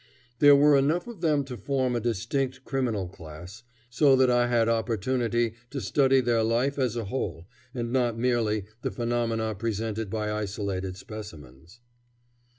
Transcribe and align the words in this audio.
There 0.39 0.55
were 0.55 0.75
enough 0.77 1.05
of 1.05 1.21
them 1.21 1.43
to 1.43 1.55
form 1.55 1.95
a 1.95 1.99
distinct 1.99 2.65
criminal 2.65 3.07
class, 3.07 3.61
so 3.91 4.15
that 4.15 4.31
I 4.31 4.47
had 4.47 4.67
opportunity 4.67 5.53
to 5.69 5.79
study 5.79 6.21
their 6.21 6.41
life 6.41 6.79
as 6.79 6.95
a 6.95 7.05
whole, 7.05 7.45
and 7.75 7.93
not 7.93 8.17
merely 8.17 8.65
the 8.81 8.89
phenomena 8.89 9.53
presented 9.53 10.09
by 10.09 10.31
isolated 10.33 10.97
specimens. 10.97 11.81